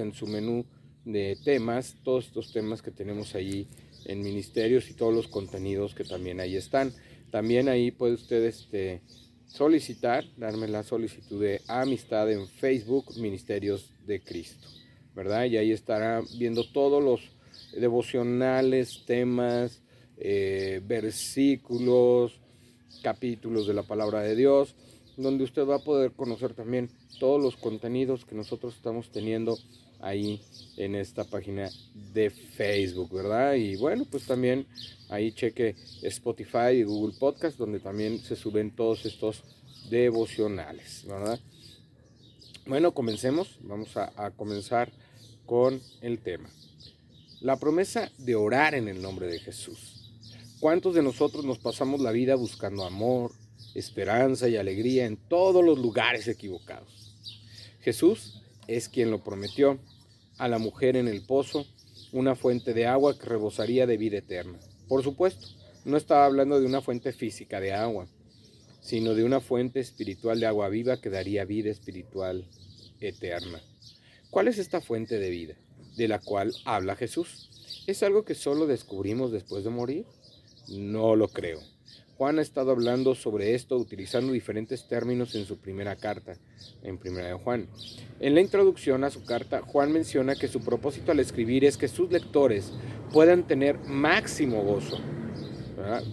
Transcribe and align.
en 0.00 0.12
su 0.14 0.26
menú 0.26 0.64
de 1.04 1.36
temas, 1.44 1.96
todos 2.02 2.26
estos 2.26 2.52
temas 2.52 2.82
que 2.82 2.90
tenemos 2.90 3.34
ahí 3.34 3.66
en 4.04 4.22
ministerios 4.22 4.90
y 4.90 4.94
todos 4.94 5.14
los 5.14 5.28
contenidos 5.28 5.94
que 5.94 6.04
también 6.04 6.40
ahí 6.40 6.56
están. 6.56 6.92
También 7.30 7.68
ahí 7.68 7.90
puede 7.90 8.14
usted 8.14 8.44
este, 8.44 9.00
solicitar, 9.46 10.24
darme 10.36 10.68
la 10.68 10.82
solicitud 10.82 11.40
de 11.40 11.60
amistad 11.66 12.30
en 12.30 12.46
Facebook 12.46 13.16
Ministerios 13.18 13.92
de 14.06 14.20
Cristo, 14.20 14.68
¿verdad? 15.14 15.44
Y 15.44 15.56
ahí 15.56 15.72
estará 15.72 16.22
viendo 16.38 16.64
todos 16.70 17.02
los 17.02 17.20
devocionales, 17.78 19.04
temas, 19.06 19.80
eh, 20.18 20.80
versículos, 20.86 22.40
capítulos 23.02 23.66
de 23.66 23.74
la 23.74 23.82
palabra 23.82 24.22
de 24.22 24.36
Dios, 24.36 24.74
donde 25.16 25.44
usted 25.44 25.66
va 25.66 25.76
a 25.76 25.84
poder 25.84 26.12
conocer 26.12 26.54
también 26.54 26.90
todos 27.18 27.42
los 27.42 27.56
contenidos 27.56 28.24
que 28.24 28.34
nosotros 28.34 28.74
estamos 28.74 29.10
teniendo 29.10 29.58
ahí 30.00 30.40
en 30.76 30.94
esta 30.94 31.24
página 31.24 31.70
de 32.12 32.30
Facebook, 32.30 33.12
¿verdad? 33.12 33.54
Y 33.54 33.76
bueno, 33.76 34.04
pues 34.10 34.24
también 34.26 34.66
ahí 35.08 35.32
cheque 35.32 35.74
Spotify 36.02 36.70
y 36.76 36.82
Google 36.84 37.16
Podcast, 37.18 37.58
donde 37.58 37.80
también 37.80 38.20
se 38.20 38.36
suben 38.36 38.70
todos 38.70 39.04
estos 39.06 39.42
devocionales, 39.90 41.04
¿verdad? 41.06 41.40
Bueno, 42.66 42.92
comencemos. 42.92 43.58
Vamos 43.62 43.96
a, 43.96 44.12
a 44.16 44.30
comenzar 44.30 44.92
con 45.46 45.80
el 46.02 46.18
tema. 46.18 46.48
La 47.40 47.58
promesa 47.58 48.10
de 48.18 48.34
orar 48.34 48.74
en 48.74 48.88
el 48.88 49.00
nombre 49.00 49.26
de 49.26 49.38
Jesús. 49.38 50.10
¿Cuántos 50.60 50.94
de 50.94 51.02
nosotros 51.02 51.44
nos 51.44 51.58
pasamos 51.58 52.00
la 52.00 52.10
vida 52.10 52.34
buscando 52.34 52.84
amor, 52.84 53.32
esperanza 53.74 54.48
y 54.48 54.56
alegría 54.56 55.06
en 55.06 55.16
todos 55.16 55.64
los 55.64 55.78
lugares 55.78 56.26
equivocados? 56.28 57.14
Jesús 57.80 58.42
es 58.68 58.88
quien 58.88 59.10
lo 59.10 59.24
prometió 59.24 59.78
a 60.36 60.46
la 60.46 60.58
mujer 60.58 60.96
en 60.96 61.08
el 61.08 61.22
pozo, 61.22 61.66
una 62.12 62.36
fuente 62.36 62.74
de 62.74 62.86
agua 62.86 63.18
que 63.18 63.26
rebosaría 63.26 63.86
de 63.86 63.96
vida 63.96 64.18
eterna. 64.18 64.58
Por 64.86 65.02
supuesto, 65.02 65.48
no 65.84 65.96
estaba 65.96 66.26
hablando 66.26 66.60
de 66.60 66.66
una 66.66 66.80
fuente 66.80 67.12
física 67.12 67.60
de 67.60 67.72
agua, 67.72 68.06
sino 68.80 69.14
de 69.14 69.24
una 69.24 69.40
fuente 69.40 69.80
espiritual 69.80 70.38
de 70.38 70.46
agua 70.46 70.68
viva 70.68 71.00
que 71.00 71.10
daría 71.10 71.44
vida 71.44 71.70
espiritual 71.70 72.46
eterna. 73.00 73.60
¿Cuál 74.30 74.48
es 74.48 74.58
esta 74.58 74.80
fuente 74.80 75.18
de 75.18 75.30
vida 75.30 75.54
de 75.96 76.08
la 76.08 76.18
cual 76.18 76.54
habla 76.64 76.94
Jesús? 76.94 77.50
¿Es 77.86 78.02
algo 78.02 78.24
que 78.24 78.34
solo 78.34 78.66
descubrimos 78.66 79.32
después 79.32 79.64
de 79.64 79.70
morir? 79.70 80.06
No 80.68 81.16
lo 81.16 81.28
creo. 81.28 81.60
Juan 82.18 82.40
ha 82.40 82.42
estado 82.42 82.72
hablando 82.72 83.14
sobre 83.14 83.54
esto 83.54 83.76
utilizando 83.76 84.32
diferentes 84.32 84.88
términos 84.88 85.36
en 85.36 85.44
su 85.44 85.56
primera 85.56 85.94
carta, 85.94 86.36
en 86.82 86.98
Primera 86.98 87.28
de 87.28 87.34
Juan. 87.34 87.68
En 88.18 88.34
la 88.34 88.40
introducción 88.40 89.04
a 89.04 89.10
su 89.10 89.24
carta, 89.24 89.62
Juan 89.62 89.92
menciona 89.92 90.34
que 90.34 90.48
su 90.48 90.58
propósito 90.58 91.12
al 91.12 91.20
escribir 91.20 91.64
es 91.64 91.76
que 91.76 91.86
sus 91.86 92.10
lectores 92.10 92.72
puedan 93.12 93.46
tener 93.46 93.78
máximo 93.84 94.64
gozo. 94.64 94.98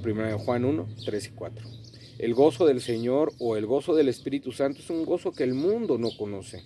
Primera 0.04 0.28
de 0.28 0.36
Juan 0.36 0.66
1, 0.66 0.88
3 1.06 1.26
y 1.26 1.30
4. 1.32 1.68
El 2.20 2.36
gozo 2.36 2.68
del 2.68 2.82
Señor 2.82 3.34
o 3.40 3.58
el 3.58 3.66
gozo 3.66 3.96
del 3.96 4.08
Espíritu 4.08 4.52
Santo 4.52 4.82
es 4.82 4.92
un 4.92 5.06
gozo 5.06 5.32
que 5.32 5.44
el 5.44 5.56
mundo 5.56 5.98
no 5.98 6.10
conoce. 6.16 6.62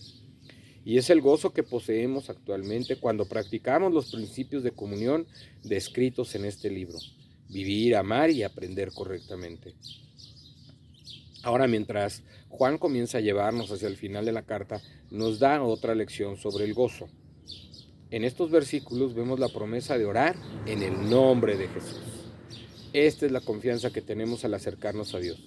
Y 0.84 0.98
es 0.98 1.10
el 1.10 1.22
gozo 1.22 1.54
que 1.54 1.64
poseemos 1.64 2.30
actualmente 2.30 2.98
cuando 2.98 3.24
practicamos 3.24 3.94
los 3.94 4.12
principios 4.12 4.64
de 4.64 4.72
comunión 4.72 5.28
descritos 5.64 6.36
en 6.36 6.44
este 6.44 6.70
libro 6.70 6.98
vivir, 7.50 7.96
amar 7.96 8.30
y 8.30 8.44
aprender 8.44 8.92
correctamente. 8.94 9.74
Ahora, 11.44 11.68
mientras 11.68 12.24
Juan 12.50 12.78
comienza 12.78 13.18
a 13.18 13.22
llevarnos 13.22 13.72
hacia 13.72 13.88
el 13.88 13.98
final 13.98 14.26
de 14.26 14.32
la 14.32 14.44
carta, 14.44 14.82
nos 15.10 15.40
da 15.40 15.62
otra 15.64 15.96
lección 15.96 16.38
sobre 16.38 16.66
el 16.66 16.74
gozo. 16.74 17.10
En 18.12 18.24
estos 18.24 18.50
versículos 18.50 19.14
vemos 19.14 19.40
la 19.40 19.50
promesa 19.50 19.98
de 19.98 20.06
orar 20.06 20.36
en 20.66 20.82
el 20.82 21.10
nombre 21.10 21.58
de 21.58 21.68
Jesús. 21.68 22.02
Esta 22.92 23.28
es 23.28 23.32
la 23.32 23.42
confianza 23.42 23.92
que 23.92 24.02
tenemos 24.02 24.44
al 24.46 24.56
acercarnos 24.56 25.14
a 25.14 25.20
Dios, 25.20 25.40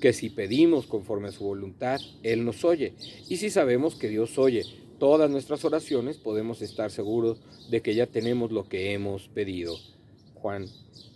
que 0.00 0.14
si 0.14 0.30
pedimos 0.30 0.86
conforme 0.86 1.28
a 1.28 1.32
su 1.32 1.44
voluntad, 1.44 2.00
Él 2.22 2.44
nos 2.44 2.64
oye. 2.64 2.94
Y 3.28 3.36
si 3.36 3.50
sabemos 3.50 3.96
que 3.96 4.08
Dios 4.08 4.38
oye 4.38 4.62
todas 4.98 5.30
nuestras 5.30 5.64
oraciones, 5.66 6.16
podemos 6.16 6.62
estar 6.62 6.90
seguros 6.90 7.38
de 7.70 7.82
que 7.82 7.94
ya 7.94 8.06
tenemos 8.06 8.50
lo 8.50 8.66
que 8.66 8.94
hemos 8.94 9.28
pedido. 9.28 9.76
Juan 10.36 10.66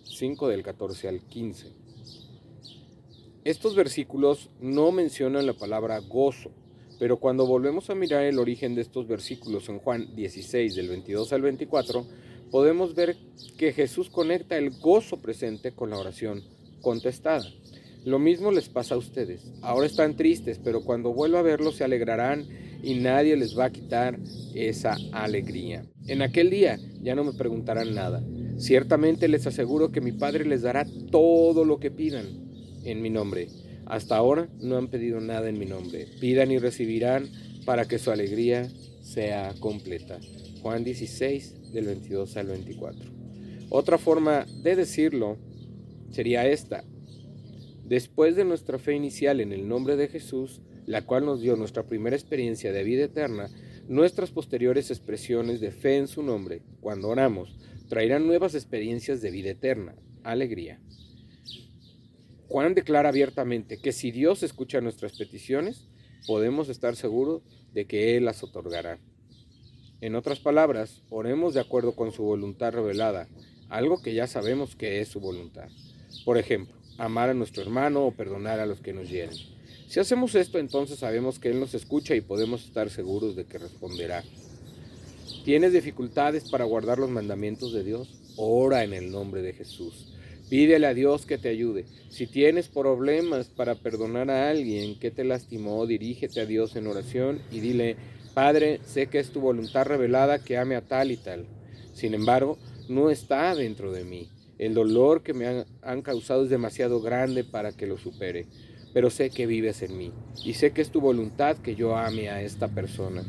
5 0.04 0.48
del 0.48 0.62
14 0.62 1.08
al 1.08 1.20
15. 1.20 1.72
Estos 3.44 3.74
versículos 3.74 4.50
no 4.60 4.92
mencionan 4.92 5.46
la 5.46 5.54
palabra 5.54 5.98
gozo, 5.98 6.50
pero 6.98 7.18
cuando 7.18 7.46
volvemos 7.46 7.88
a 7.88 7.94
mirar 7.94 8.24
el 8.24 8.38
origen 8.38 8.74
de 8.74 8.82
estos 8.82 9.06
versículos 9.06 9.68
en 9.68 9.78
Juan 9.78 10.14
16 10.14 10.74
del 10.74 10.88
22 10.88 11.32
al 11.32 11.42
24, 11.42 12.06
podemos 12.50 12.94
ver 12.94 13.16
que 13.56 13.72
Jesús 13.72 14.10
conecta 14.10 14.58
el 14.58 14.78
gozo 14.78 15.22
presente 15.22 15.72
con 15.72 15.90
la 15.90 15.98
oración 15.98 16.42
contestada. 16.82 17.44
Lo 18.04 18.18
mismo 18.18 18.50
les 18.50 18.68
pasa 18.68 18.94
a 18.94 18.98
ustedes. 18.98 19.52
Ahora 19.62 19.86
están 19.86 20.16
tristes, 20.16 20.58
pero 20.62 20.82
cuando 20.82 21.12
vuelva 21.12 21.38
a 21.38 21.42
verlos 21.42 21.76
se 21.76 21.84
alegrarán 21.84 22.46
y 22.82 22.94
nadie 22.94 23.36
les 23.36 23.58
va 23.58 23.66
a 23.66 23.72
quitar 23.72 24.18
esa 24.54 24.96
alegría. 25.12 25.84
En 26.06 26.22
aquel 26.22 26.50
día 26.50 26.78
ya 27.02 27.14
no 27.14 27.24
me 27.24 27.32
preguntarán 27.32 27.94
nada. 27.94 28.22
Ciertamente 28.60 29.26
les 29.26 29.46
aseguro 29.46 29.90
que 29.90 30.02
mi 30.02 30.12
Padre 30.12 30.44
les 30.44 30.60
dará 30.60 30.86
todo 31.10 31.64
lo 31.64 31.80
que 31.80 31.90
pidan 31.90 32.26
en 32.84 33.00
mi 33.00 33.08
nombre. 33.08 33.48
Hasta 33.86 34.18
ahora 34.18 34.50
no 34.60 34.76
han 34.76 34.88
pedido 34.88 35.18
nada 35.18 35.48
en 35.48 35.58
mi 35.58 35.64
nombre. 35.64 36.06
Pidan 36.20 36.50
y 36.50 36.58
recibirán 36.58 37.26
para 37.64 37.88
que 37.88 37.98
su 37.98 38.10
alegría 38.10 38.70
sea 39.00 39.54
completa. 39.60 40.20
Juan 40.60 40.84
16 40.84 41.72
del 41.72 41.86
22 41.86 42.36
al 42.36 42.48
24. 42.48 43.10
Otra 43.70 43.96
forma 43.96 44.44
de 44.62 44.76
decirlo 44.76 45.38
sería 46.10 46.46
esta. 46.46 46.84
Después 47.86 48.36
de 48.36 48.44
nuestra 48.44 48.78
fe 48.78 48.94
inicial 48.94 49.40
en 49.40 49.54
el 49.54 49.66
nombre 49.68 49.96
de 49.96 50.08
Jesús, 50.08 50.60
la 50.84 51.06
cual 51.06 51.24
nos 51.24 51.40
dio 51.40 51.56
nuestra 51.56 51.84
primera 51.84 52.14
experiencia 52.14 52.72
de 52.72 52.84
vida 52.84 53.04
eterna, 53.04 53.48
nuestras 53.88 54.30
posteriores 54.30 54.90
expresiones 54.90 55.60
de 55.60 55.72
fe 55.72 55.96
en 55.96 56.08
su 56.08 56.22
nombre, 56.22 56.60
cuando 56.80 57.08
oramos, 57.08 57.56
traerán 57.90 58.28
nuevas 58.28 58.54
experiencias 58.54 59.20
de 59.20 59.32
vida 59.32 59.50
eterna, 59.50 59.96
alegría. 60.22 60.80
Juan 62.46 62.74
declara 62.74 63.08
abiertamente 63.08 63.78
que 63.78 63.90
si 63.90 64.12
Dios 64.12 64.44
escucha 64.44 64.80
nuestras 64.80 65.18
peticiones, 65.18 65.88
podemos 66.24 66.68
estar 66.68 66.94
seguros 66.94 67.42
de 67.74 67.86
que 67.86 68.16
Él 68.16 68.26
las 68.26 68.44
otorgará. 68.44 69.00
En 70.00 70.14
otras 70.14 70.38
palabras, 70.38 71.02
oremos 71.10 71.52
de 71.52 71.60
acuerdo 71.60 71.96
con 71.96 72.12
su 72.12 72.22
voluntad 72.22 72.72
revelada, 72.72 73.28
algo 73.68 74.00
que 74.00 74.14
ya 74.14 74.28
sabemos 74.28 74.76
que 74.76 75.00
es 75.00 75.08
su 75.08 75.18
voluntad. 75.18 75.68
Por 76.24 76.38
ejemplo, 76.38 76.76
amar 76.96 77.30
a 77.30 77.34
nuestro 77.34 77.62
hermano 77.62 78.06
o 78.06 78.12
perdonar 78.12 78.60
a 78.60 78.66
los 78.66 78.80
que 78.80 78.92
nos 78.92 79.10
hieren. 79.10 79.36
Si 79.88 79.98
hacemos 79.98 80.36
esto, 80.36 80.58
entonces 80.60 81.00
sabemos 81.00 81.40
que 81.40 81.50
Él 81.50 81.58
nos 81.58 81.74
escucha 81.74 82.14
y 82.14 82.20
podemos 82.20 82.64
estar 82.64 82.88
seguros 82.88 83.34
de 83.34 83.46
que 83.46 83.58
responderá. 83.58 84.22
¿Tienes 85.44 85.72
dificultades 85.72 86.50
para 86.50 86.66
guardar 86.66 86.98
los 86.98 87.08
mandamientos 87.08 87.72
de 87.72 87.82
Dios? 87.82 88.20
Ora 88.36 88.84
en 88.84 88.92
el 88.92 89.10
nombre 89.10 89.40
de 89.40 89.54
Jesús. 89.54 90.12
Pídele 90.50 90.86
a 90.86 90.92
Dios 90.92 91.24
que 91.24 91.38
te 91.38 91.48
ayude. 91.48 91.86
Si 92.10 92.26
tienes 92.26 92.68
problemas 92.68 93.48
para 93.48 93.74
perdonar 93.74 94.30
a 94.30 94.50
alguien 94.50 94.98
que 94.98 95.10
te 95.10 95.24
lastimó, 95.24 95.86
dirígete 95.86 96.42
a 96.42 96.46
Dios 96.46 96.76
en 96.76 96.86
oración 96.86 97.40
y 97.50 97.60
dile, 97.60 97.96
Padre, 98.34 98.80
sé 98.84 99.06
que 99.06 99.18
es 99.18 99.30
tu 99.30 99.40
voluntad 99.40 99.86
revelada 99.86 100.44
que 100.44 100.58
ame 100.58 100.76
a 100.76 100.82
tal 100.82 101.10
y 101.10 101.16
tal. 101.16 101.46
Sin 101.94 102.12
embargo, 102.12 102.58
no 102.90 103.08
está 103.08 103.54
dentro 103.54 103.92
de 103.92 104.04
mí. 104.04 104.28
El 104.58 104.74
dolor 104.74 105.22
que 105.22 105.32
me 105.32 105.46
han, 105.46 105.64
han 105.80 106.02
causado 106.02 106.44
es 106.44 106.50
demasiado 106.50 107.00
grande 107.00 107.44
para 107.44 107.72
que 107.72 107.86
lo 107.86 107.96
supere. 107.96 108.44
Pero 108.92 109.08
sé 109.08 109.30
que 109.30 109.46
vives 109.46 109.80
en 109.80 109.96
mí 109.96 110.12
y 110.44 110.52
sé 110.52 110.72
que 110.72 110.82
es 110.82 110.90
tu 110.90 111.00
voluntad 111.00 111.56
que 111.56 111.76
yo 111.76 111.96
ame 111.96 112.28
a 112.28 112.42
esta 112.42 112.68
persona. 112.68 113.24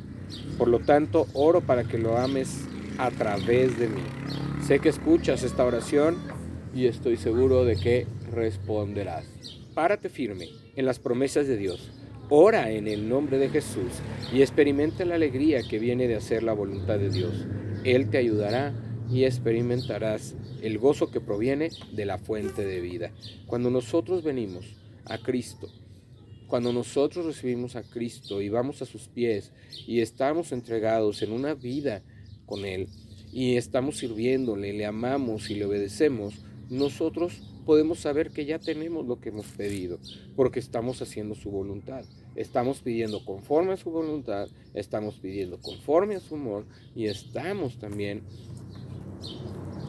Por 0.58 0.68
lo 0.68 0.80
tanto, 0.80 1.28
oro 1.34 1.62
para 1.62 1.84
que 1.84 1.98
lo 1.98 2.18
ames 2.18 2.68
a 2.98 3.12
través 3.12 3.80
de 3.80 3.88
mí. 3.88 4.02
Sé 4.66 4.80
que 4.80 4.90
escuchas 4.90 5.44
esta 5.44 5.66
oración 5.66 6.18
y 6.74 6.86
estoy 6.86 7.18
seguro 7.18 7.66
de 7.66 7.76
que 7.76 8.08
responderás. 8.32 9.26
Párate 9.74 10.10
firme 10.10 10.50
en 10.76 10.86
las 10.86 11.00
promesas 11.00 11.48
de 11.48 11.58
Dios. 11.58 11.92
Ora 12.30 12.72
en 12.72 12.88
el 12.88 13.10
nombre 13.10 13.38
de 13.38 13.50
Jesús 13.50 13.92
y 14.34 14.42
experimenta 14.42 15.04
la 15.04 15.16
alegría 15.16 15.62
que 15.68 15.80
viene 15.80 16.08
de 16.08 16.16
hacer 16.16 16.44
la 16.44 16.54
voluntad 16.54 16.98
de 16.98 17.10
Dios. 17.10 17.46
Él 17.84 18.10
te 18.10 18.18
ayudará 18.18 18.74
y 19.10 19.26
experimentarás 19.26 20.36
el 20.62 20.78
gozo 20.78 21.12
que 21.12 21.20
proviene 21.20 21.70
de 21.92 22.06
la 22.06 22.18
fuente 22.18 22.66
de 22.66 22.80
vida. 22.80 23.12
Cuando 23.48 23.70
nosotros 23.70 24.24
venimos 24.24 24.66
a 25.06 25.18
Cristo, 25.18 25.70
cuando 26.52 26.74
nosotros 26.74 27.26
recibimos 27.26 27.78
a 27.78 27.82
Cristo 27.82 28.42
y 28.42 28.50
vamos 28.50 28.82
a 28.82 28.86
sus 28.86 29.08
pies 29.08 29.54
y 29.88 30.02
estamos 30.02 30.52
entregados 30.52 31.22
en 31.22 31.32
una 31.32 31.54
vida 31.54 32.04
con 32.46 32.66
Él 32.66 32.90
y 33.32 33.56
estamos 33.56 34.00
sirviéndole, 34.00 34.74
le 34.74 34.86
amamos 34.86 35.50
y 35.50 35.56
le 35.56 35.64
obedecemos, 35.64 36.44
nosotros 36.70 37.42
podemos 37.66 38.00
saber 38.00 38.32
que 38.32 38.44
ya 38.44 38.60
tenemos 38.60 39.08
lo 39.08 39.22
que 39.22 39.30
hemos 39.30 39.46
pedido, 39.46 39.98
porque 40.36 40.60
estamos 40.60 41.02
haciendo 41.02 41.36
su 41.36 41.50
voluntad. 41.52 42.04
Estamos 42.36 42.82
pidiendo 42.82 43.24
conforme 43.24 43.72
a 43.72 43.78
su 43.78 43.90
voluntad, 43.90 44.50
estamos 44.74 45.16
pidiendo 45.20 45.58
conforme 45.62 46.16
a 46.16 46.20
su 46.20 46.36
amor 46.36 46.66
y 46.94 47.06
estamos 47.06 47.80
también 47.80 48.24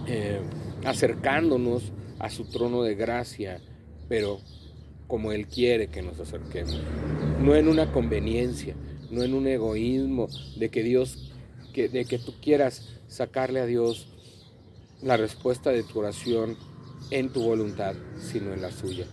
eh, 0.07 0.41
acercándonos 0.85 1.91
a 2.21 2.31
su 2.31 2.45
trono 2.45 2.85
de 2.85 2.95
gracia, 2.95 3.61
pero 4.09 4.39
como 5.13 5.31
Él 5.31 5.47
quiere 5.47 5.89
que 5.89 6.01
nos 6.01 6.19
acerquemos. 6.19 6.81
No 7.39 7.55
en 7.55 7.69
una 7.69 7.93
conveniencia, 7.93 8.75
no 9.11 9.23
en 9.23 9.35
un 9.35 9.47
egoísmo 9.47 10.31
de 10.57 10.71
que 10.71 10.83
Dios, 10.83 11.31
de 11.75 12.07
que 12.07 12.19
tú 12.19 12.33
quieras 12.41 12.89
sacarle 13.09 13.61
a 13.61 13.67
Dios 13.67 14.09
la 15.03 15.19
respuesta 15.19 15.69
de 15.69 15.83
tu 15.83 15.99
oración 15.99 16.57
en 17.11 17.29
tu 17.29 17.43
voluntad, 17.43 17.95
sino 18.17 18.55
en 18.55 18.63
la 18.63 18.71
suya. 18.71 19.05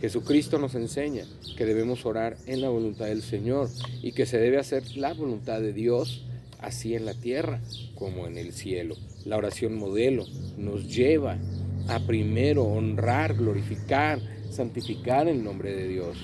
Jesucristo 0.00 0.58
nos 0.58 0.74
enseña 0.74 1.22
que 1.56 1.64
debemos 1.64 2.04
orar 2.06 2.36
en 2.46 2.60
la 2.60 2.68
voluntad 2.68 3.06
del 3.06 3.22
Señor 3.22 3.68
y 4.02 4.10
que 4.10 4.26
se 4.26 4.38
debe 4.38 4.58
hacer 4.58 4.96
la 4.96 5.14
voluntad 5.14 5.60
de 5.60 5.72
Dios 5.72 6.24
así 6.58 6.96
en 6.96 7.06
la 7.06 7.14
tierra 7.14 7.60
como 7.94 8.26
en 8.26 8.36
el 8.36 8.52
cielo. 8.52 8.96
La 9.24 9.36
oración 9.36 9.76
modelo 9.76 10.26
nos 10.58 10.92
lleva 10.92 11.38
a 11.86 12.00
primero 12.00 12.64
honrar, 12.64 13.36
glorificar, 13.36 14.18
santificar 14.50 15.28
el 15.28 15.42
nombre 15.42 15.74
de 15.74 15.88
Dios. 15.88 16.16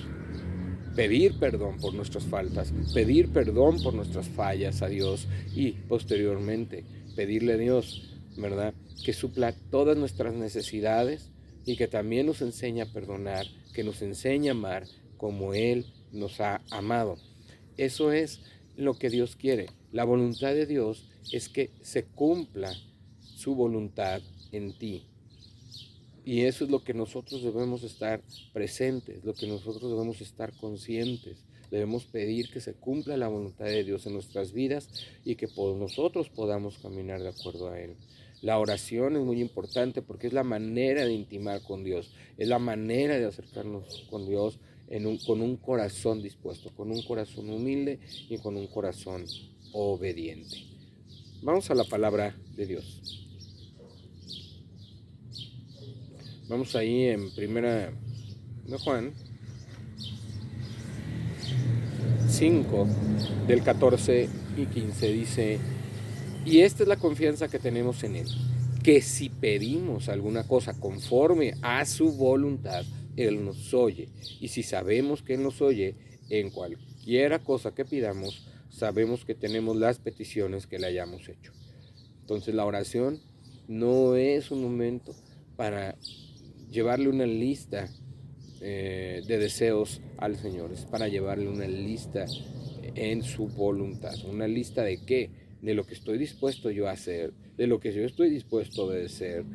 Pedir 0.95 1.37
perdón 1.39 1.77
por 1.79 1.93
nuestras 1.93 2.25
faltas, 2.25 2.73
pedir 2.93 3.29
perdón 3.29 3.81
por 3.81 3.93
nuestras 3.93 4.27
fallas 4.27 4.81
a 4.81 4.87
Dios 4.87 5.27
y 5.55 5.71
posteriormente 5.71 6.85
pedirle 7.15 7.53
a 7.53 7.57
Dios, 7.57 8.17
¿verdad? 8.35 8.73
Que 9.05 9.13
supla 9.13 9.53
todas 9.69 9.97
nuestras 9.97 10.33
necesidades 10.33 11.29
y 11.65 11.75
que 11.75 11.87
también 11.87 12.25
nos 12.25 12.41
enseña 12.41 12.85
a 12.85 12.93
perdonar, 12.93 13.45
que 13.73 13.83
nos 13.83 14.01
enseña 14.01 14.51
a 14.51 14.55
amar 14.55 14.85
como 15.17 15.53
Él 15.53 15.85
nos 16.11 16.41
ha 16.41 16.61
amado. 16.71 17.17
Eso 17.77 18.11
es 18.11 18.41
lo 18.75 18.97
que 18.97 19.09
Dios 19.09 19.35
quiere. 19.35 19.67
La 19.91 20.03
voluntad 20.03 20.53
de 20.53 20.65
Dios 20.65 21.09
es 21.31 21.49
que 21.49 21.71
se 21.81 22.05
cumpla 22.05 22.71
su 23.21 23.55
voluntad 23.55 24.21
en 24.51 24.77
ti. 24.77 25.03
Y 26.27 26.41
eso 26.41 26.65
es 26.65 26.69
lo 26.69 26.83
que 26.83 26.93
nosotros 26.93 27.41
debemos 27.41 27.83
estar 27.83 28.21
presentes, 28.51 29.23
lo 29.23 29.33
que 29.33 29.47
nosotros 29.47 29.89
debemos 29.89 30.19
estar 30.19 30.51
conscientes. 30.51 31.45
Debemos 31.71 32.03
pedir 32.03 32.51
que 32.51 32.59
se 32.59 32.73
cumpla 32.73 33.15
la 33.15 33.29
voluntad 33.29 33.63
de 33.63 33.85
Dios 33.85 34.05
en 34.05 34.11
nuestras 34.11 34.51
vidas 34.51 34.89
y 35.23 35.35
que 35.35 35.47
nosotros 35.55 36.27
podamos 36.27 36.79
caminar 36.79 37.21
de 37.21 37.29
acuerdo 37.29 37.69
a 37.69 37.79
Él. 37.79 37.95
La 38.41 38.59
oración 38.59 39.15
es 39.15 39.23
muy 39.23 39.39
importante 39.39 40.01
porque 40.01 40.27
es 40.27 40.33
la 40.33 40.43
manera 40.43 41.05
de 41.05 41.13
intimar 41.13 41.61
con 41.61 41.85
Dios, 41.85 42.11
es 42.37 42.49
la 42.49 42.59
manera 42.59 43.17
de 43.17 43.25
acercarnos 43.25 44.05
con 44.09 44.27
Dios 44.27 44.59
con 45.25 45.41
un 45.41 45.55
corazón 45.55 46.21
dispuesto, 46.21 46.71
con 46.75 46.91
un 46.91 47.03
corazón 47.03 47.49
humilde 47.49 48.01
y 48.27 48.37
con 48.39 48.57
un 48.57 48.67
corazón 48.67 49.23
obediente. 49.71 50.57
Vamos 51.41 51.71
a 51.71 51.75
la 51.75 51.85
palabra 51.85 52.35
de 52.57 52.65
Dios. 52.65 53.26
Vamos 56.49 56.77
ahí 56.77 57.07
en 57.07 57.29
primera 57.31 57.91
de 58.65 58.77
Juan 58.77 59.11
5 62.29 62.87
del 63.47 63.63
14 63.63 64.29
y 64.55 64.65
15 64.65 65.11
dice, 65.11 65.59
y 66.45 66.59
esta 66.59 66.83
es 66.83 66.89
la 66.89 66.95
confianza 66.95 67.49
que 67.49 67.59
tenemos 67.59 68.01
en 68.05 68.15
Él, 68.15 68.27
que 68.81 69.01
si 69.01 69.27
pedimos 69.27 70.07
alguna 70.07 70.47
cosa 70.47 70.79
conforme 70.79 71.55
a 71.61 71.83
su 71.85 72.13
voluntad, 72.13 72.85
Él 73.17 73.43
nos 73.43 73.73
oye. 73.73 74.07
Y 74.39 74.47
si 74.47 74.63
sabemos 74.63 75.23
que 75.23 75.33
Él 75.33 75.43
nos 75.43 75.61
oye 75.61 75.95
en 76.29 76.49
cualquiera 76.49 77.39
cosa 77.39 77.75
que 77.75 77.83
pidamos, 77.83 78.47
sabemos 78.69 79.25
que 79.25 79.35
tenemos 79.35 79.75
las 79.75 79.99
peticiones 79.99 80.65
que 80.65 80.79
le 80.79 80.87
hayamos 80.87 81.27
hecho. 81.27 81.51
Entonces 82.21 82.55
la 82.55 82.63
oración 82.63 83.19
no 83.67 84.15
es 84.15 84.49
un 84.49 84.61
momento 84.61 85.13
para 85.57 85.97
llevarle 86.69 87.09
una 87.09 87.25
lista 87.25 87.89
eh, 88.61 89.21
de 89.27 89.37
deseos 89.37 90.01
al 90.17 90.35
Señor, 90.35 90.71
es 90.73 90.85
para 90.85 91.07
llevarle 91.07 91.47
una 91.47 91.67
lista 91.67 92.25
en 92.95 93.23
su 93.23 93.47
voluntad. 93.47 94.15
¿Una 94.25 94.47
lista 94.47 94.83
de 94.83 94.97
qué? 94.97 95.29
De 95.61 95.73
lo 95.73 95.85
que 95.85 95.93
estoy 95.93 96.17
dispuesto 96.17 96.71
yo 96.71 96.87
a 96.87 96.91
hacer, 96.91 97.33
de 97.55 97.67
lo 97.67 97.79
que 97.79 97.93
yo 97.93 98.03
estoy 98.03 98.29
dispuesto 98.29 98.81
a 98.81 98.85
obedecer 98.85 99.45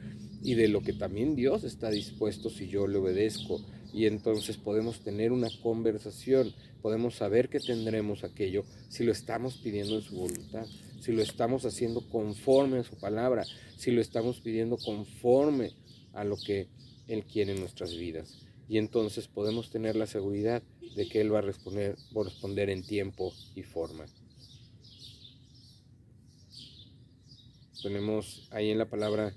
y 0.43 0.55
de 0.55 0.69
lo 0.69 0.82
que 0.82 0.93
también 0.93 1.37
Dios 1.37 1.64
está 1.64 1.91
dispuesto 1.91 2.50
si 2.50 2.69
yo 2.69 2.87
le 2.87 2.99
obedezco. 2.99 3.61
Y 3.93 4.06
entonces 4.06 4.56
podemos 4.56 5.00
tener 5.00 5.32
una 5.32 5.49
conversación, 5.62 6.53
podemos 6.81 7.17
saber 7.17 7.49
que 7.49 7.61
tendremos 7.61 8.25
aquello 8.25 8.65
si 8.88 9.05
lo 9.05 9.12
estamos 9.12 9.58
pidiendo 9.58 9.97
en 9.97 10.03
su 10.03 10.17
voluntad, 10.17 10.67
si 11.00 11.12
lo 11.12 11.23
estamos 11.23 11.65
haciendo 11.67 12.08
conforme 12.08 12.79
a 12.79 12.85
su 12.85 12.97
palabra, 12.97 13.44
si 13.76 13.91
lo 13.91 14.00
estamos 14.00 14.41
pidiendo 14.41 14.76
conforme 14.79 15.73
a 16.15 16.25
lo 16.25 16.37
que 16.37 16.69
él 17.08 17.25
quiere 17.25 17.52
en 17.52 17.60
nuestras 17.60 17.96
vidas. 17.96 18.46
Y 18.69 18.78
entonces 18.78 19.28
podemos 19.28 19.70
tener 19.70 19.96
la 19.96 20.06
seguridad 20.06 20.62
de 20.96 21.08
que 21.08 21.20
Él 21.20 21.34
va 21.34 21.40
a 21.40 21.43
responder, 21.43 22.70
en 22.70 22.82
tiempo 22.82 23.32
y 23.54 23.62
forma. 23.62 24.06
Tenemos 27.82 28.49
ahí 28.50 28.70
en 28.70 28.78
la 28.78 28.88
palabra 28.88 29.34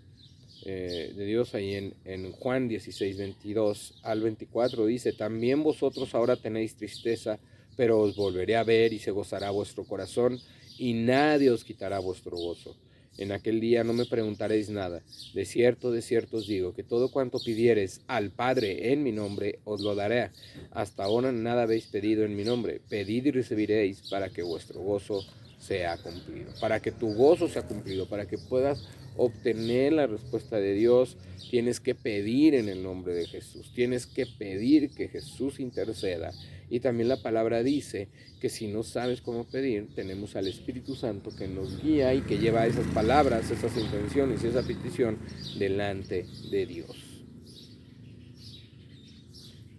eh, 0.66 1.14
de 1.16 1.26
Dios, 1.26 1.56
ahí 1.56 1.74
en, 1.74 1.96
en 2.06 2.32
Juan 2.32 2.68
16, 2.68 3.18
22 3.18 4.00
al 4.04 4.22
24, 4.22 4.86
dice, 4.86 5.14
también 5.14 5.64
vosotros 5.64 6.14
ahora 6.14 6.36
tenéis 6.36 6.76
tristeza, 6.76 7.40
pero 7.76 8.00
os 8.00 8.16
volveré 8.16 8.56
a 8.56 8.64
ver 8.64 8.94
y 8.94 9.00
se 9.00 9.12
gozará 9.12 9.50
vuestro 9.50 9.84
corazón 9.84 10.40
y 10.78 10.94
nadie 10.94 11.50
os 11.50 11.64
quitará 11.64 12.00
vuestro 12.00 12.38
gozo. 12.38 12.76
En 13.18 13.32
aquel 13.32 13.60
día 13.60 13.84
no 13.84 13.94
me 13.94 14.06
preguntaréis 14.06 14.70
nada. 14.70 15.02
De 15.34 15.46
cierto, 15.46 15.92
de 15.92 16.02
cierto 16.02 16.38
os 16.38 16.48
digo, 16.48 16.74
que 16.74 16.84
todo 16.84 17.12
cuanto 17.12 17.40
pidiereis 17.40 18.02
al 18.08 18.32
Padre 18.32 18.92
en 18.92 19.04
mi 19.04 19.12
nombre, 19.12 19.60
os 19.64 19.82
lo 19.82 19.96
daré. 19.96 20.32
Hasta 20.72 21.04
ahora 21.04 21.32
nada 21.32 21.64
habéis 21.64 21.86
pedido 21.88 22.26
en 22.26 22.36
mi 22.36 22.44
nombre. 22.44 22.82
Pedid 22.90 23.28
y 23.28 23.32
recibiréis 23.32 24.10
para 24.10 24.30
que 24.30 24.44
vuestro 24.44 24.82
gozo 24.82 25.26
sea 25.68 25.98
cumplido. 25.98 26.52
Para 26.60 26.80
que 26.80 26.92
tu 26.92 27.14
gozo 27.14 27.48
sea 27.48 27.64
cumplido, 27.64 28.08
para 28.08 28.28
que 28.28 28.38
puedas 28.38 28.88
obtener 29.18 29.94
la 29.94 30.08
respuesta 30.08 30.58
de 30.58 30.74
Dios, 30.74 31.18
tienes 31.50 31.80
que 31.80 31.96
pedir 31.96 32.54
en 32.56 32.70
el 32.70 32.84
nombre 32.84 33.14
de 33.14 33.26
Jesús. 33.26 33.72
Tienes 33.74 34.06
que 34.06 34.26
pedir 34.26 34.92
que 34.92 35.08
Jesús 35.08 35.60
interceda 35.60 36.32
y 36.70 36.80
también 36.80 37.10
la 37.10 37.22
palabra 37.22 37.64
dice 37.64 38.10
que 38.40 38.50
si 38.50 38.68
no 38.68 38.84
sabes 38.84 39.22
cómo 39.22 39.46
pedir, 39.46 39.88
tenemos 39.96 40.36
al 40.36 40.48
Espíritu 40.48 40.96
Santo 40.96 41.30
que 41.36 41.48
nos 41.48 41.82
guía 41.82 42.14
y 42.14 42.22
que 42.22 42.38
lleva 42.38 42.68
esas 42.68 42.88
palabras, 42.88 43.52
esas 43.52 43.78
intenciones 43.78 44.44
y 44.44 44.48
esa 44.48 44.64
petición 44.64 45.20
delante 45.58 46.26
de 46.50 46.66
Dios. 46.66 46.98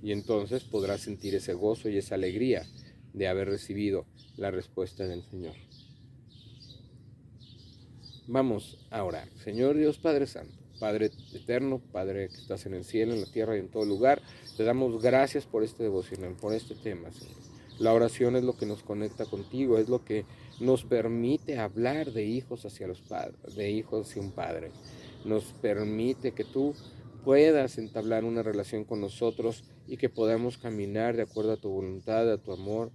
Y 0.03 0.13
entonces 0.13 0.63
podrás 0.63 1.01
sentir 1.01 1.35
ese 1.35 1.55
gozo 1.55 1.89
y 1.89 1.99
esa 1.99 2.15
alegría 2.15 2.65
de 3.13 3.27
haber 3.27 3.49
recibido 3.49 4.07
la 4.37 4.51
respuesta 4.51 5.07
del 5.07 5.23
Señor. 5.25 5.66
Vamos 8.29 8.77
a 8.91 9.05
orar. 9.05 9.29
Señor 9.45 9.77
Dios 9.77 9.99
Padre 9.99 10.27
Santo, 10.27 10.53
Padre 10.81 11.13
eterno, 11.33 11.81
Padre 11.93 12.29
que 12.29 12.35
estás 12.35 12.67
en 12.67 12.75
el 12.75 12.85
cielo, 12.85 13.15
en 13.15 13.21
la 13.21 13.31
tierra 13.31 13.57
y 13.57 13.61
en 13.61 13.69
todo 13.69 13.85
lugar, 13.85 14.21
te 14.57 14.65
damos 14.65 15.01
gracias 15.01 15.47
por 15.47 15.63
este 15.63 15.85
devocional, 15.85 16.35
por 16.35 16.53
este 16.53 16.75
tema, 16.75 17.13
Señor. 17.13 17.37
La 17.79 17.93
oración 17.93 18.35
es 18.35 18.43
lo 18.43 18.57
que 18.57 18.67
nos 18.67 18.83
conecta 18.83 19.27
contigo, 19.27 19.79
es 19.79 19.89
lo 19.89 20.05
que 20.05 20.25
nos 20.59 20.85
permite 20.85 21.59
hablar 21.59 22.13
de 22.13 22.25
hijos 22.25 22.65
hacia 22.65 22.89
los 22.89 23.01
padres, 23.01 23.55
de 23.55 23.71
hijos 23.71 24.09
hacia 24.09 24.23
un 24.23 24.33
padre. 24.33 24.73
Nos 25.25 25.45
permite 25.63 26.33
que 26.33 26.45
tú 26.45 26.75
puedas 27.25 27.79
entablar 27.79 28.25
una 28.25 28.43
relación 28.43 28.85
con 28.85 29.01
nosotros 29.01 29.63
y 29.87 29.99
que 29.99 30.09
podamos 30.09 30.59
caminar 30.59 31.15
de 31.15 31.23
acuerdo 31.23 31.53
a 31.53 31.59
tu 31.59 31.69
voluntad, 31.69 32.33
a 32.33 32.39
tu 32.39 32.53
amor 32.53 32.91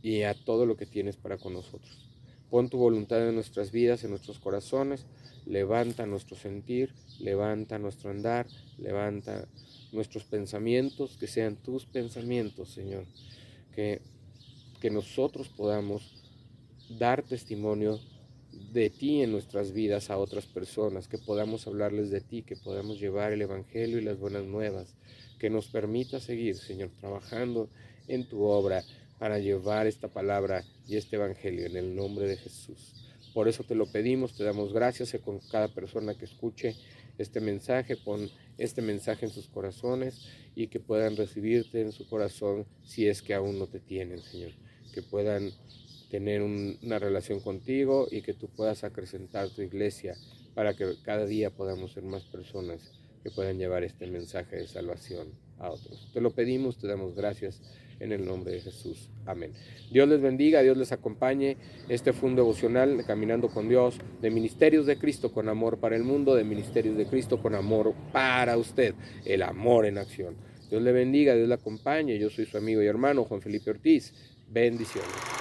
y 0.00 0.22
a 0.22 0.32
todo 0.32 0.64
lo 0.64 0.76
que 0.76 0.86
tienes 0.86 1.16
para 1.16 1.36
con 1.36 1.52
nosotros. 1.52 2.03
Pon 2.54 2.68
tu 2.68 2.78
voluntad 2.78 3.28
en 3.28 3.34
nuestras 3.34 3.72
vidas, 3.72 4.04
en 4.04 4.10
nuestros 4.10 4.38
corazones, 4.38 5.06
levanta 5.44 6.06
nuestro 6.06 6.36
sentir, 6.36 6.94
levanta 7.18 7.80
nuestro 7.80 8.10
andar, 8.10 8.46
levanta 8.78 9.48
nuestros 9.90 10.22
pensamientos, 10.22 11.16
que 11.16 11.26
sean 11.26 11.56
tus 11.56 11.84
pensamientos, 11.84 12.68
Señor, 12.68 13.06
que, 13.74 14.02
que 14.80 14.88
nosotros 14.88 15.48
podamos 15.48 16.22
dar 16.96 17.24
testimonio 17.24 17.98
de 18.72 18.88
ti 18.88 19.22
en 19.22 19.32
nuestras 19.32 19.72
vidas 19.72 20.08
a 20.10 20.16
otras 20.16 20.46
personas, 20.46 21.08
que 21.08 21.18
podamos 21.18 21.66
hablarles 21.66 22.10
de 22.10 22.20
ti, 22.20 22.42
que 22.42 22.54
podamos 22.54 23.00
llevar 23.00 23.32
el 23.32 23.42
Evangelio 23.42 23.98
y 23.98 24.04
las 24.04 24.20
buenas 24.20 24.44
nuevas, 24.44 24.94
que 25.40 25.50
nos 25.50 25.66
permita 25.66 26.20
seguir, 26.20 26.54
Señor, 26.54 26.90
trabajando 27.00 27.68
en 28.06 28.28
tu 28.28 28.44
obra 28.44 28.84
para 29.24 29.38
llevar 29.38 29.86
esta 29.86 30.08
palabra 30.08 30.66
y 30.86 30.98
este 30.98 31.16
Evangelio 31.16 31.64
en 31.64 31.78
el 31.78 31.96
nombre 31.96 32.28
de 32.28 32.36
Jesús. 32.36 32.92
Por 33.32 33.48
eso 33.48 33.64
te 33.64 33.74
lo 33.74 33.86
pedimos, 33.86 34.36
te 34.36 34.44
damos 34.44 34.74
gracias 34.74 35.16
con 35.24 35.38
cada 35.50 35.68
persona 35.68 36.14
que 36.14 36.26
escuche 36.26 36.76
este 37.16 37.40
mensaje, 37.40 37.96
pon 37.96 38.28
este 38.58 38.82
mensaje 38.82 39.24
en 39.24 39.32
sus 39.32 39.48
corazones 39.48 40.28
y 40.54 40.66
que 40.66 40.78
puedan 40.78 41.16
recibirte 41.16 41.80
en 41.80 41.92
su 41.92 42.06
corazón 42.06 42.66
si 42.82 43.08
es 43.08 43.22
que 43.22 43.32
aún 43.32 43.58
no 43.58 43.66
te 43.66 43.80
tienen, 43.80 44.20
Señor. 44.20 44.52
Que 44.92 45.00
puedan 45.00 45.52
tener 46.10 46.42
una 46.42 46.98
relación 46.98 47.40
contigo 47.40 48.08
y 48.10 48.20
que 48.20 48.34
tú 48.34 48.48
puedas 48.48 48.84
acrecentar 48.84 49.48
tu 49.48 49.62
iglesia 49.62 50.18
para 50.54 50.74
que 50.74 50.96
cada 51.02 51.24
día 51.24 51.48
podamos 51.48 51.92
ser 51.92 52.02
más 52.02 52.24
personas 52.24 52.92
que 53.22 53.30
puedan 53.30 53.56
llevar 53.56 53.84
este 53.84 54.06
mensaje 54.06 54.56
de 54.56 54.66
salvación 54.66 55.28
a 55.58 55.70
otros. 55.70 56.10
Te 56.12 56.20
lo 56.20 56.32
pedimos, 56.32 56.76
te 56.76 56.88
damos 56.88 57.14
gracias 57.14 57.62
en 58.00 58.12
el 58.12 58.24
nombre 58.24 58.52
de 58.52 58.60
Jesús. 58.60 59.08
Amén. 59.26 59.52
Dios 59.90 60.08
les 60.08 60.20
bendiga, 60.20 60.62
Dios 60.62 60.76
les 60.76 60.92
acompañe. 60.92 61.56
Este 61.88 62.12
fue 62.12 62.28
un 62.28 62.36
devocional 62.36 62.96
de 62.96 63.04
Caminando 63.04 63.48
con 63.48 63.68
Dios, 63.68 63.98
de 64.20 64.30
Ministerios 64.30 64.86
de 64.86 64.98
Cristo 64.98 65.32
con 65.32 65.48
amor 65.48 65.78
para 65.78 65.96
el 65.96 66.04
mundo, 66.04 66.34
de 66.34 66.44
Ministerios 66.44 66.96
de 66.96 67.06
Cristo 67.06 67.40
con 67.40 67.54
amor 67.54 67.94
para 68.12 68.56
usted, 68.56 68.94
el 69.24 69.42
amor 69.42 69.86
en 69.86 69.98
acción. 69.98 70.36
Dios 70.70 70.82
le 70.82 70.92
bendiga, 70.92 71.34
Dios 71.34 71.48
le 71.48 71.54
acompañe. 71.54 72.18
Yo 72.18 72.30
soy 72.30 72.46
su 72.46 72.56
amigo 72.56 72.82
y 72.82 72.86
hermano 72.86 73.24
Juan 73.24 73.40
Felipe 73.40 73.70
Ortiz. 73.70 74.12
Bendiciones. 74.48 75.33